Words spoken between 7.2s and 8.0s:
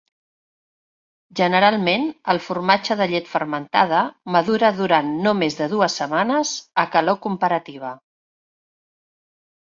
comparativa.